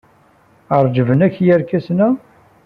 [0.77, 2.09] Ɛerjben-k yerkasen-a.